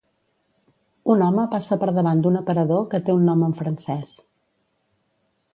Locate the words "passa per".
1.51-1.91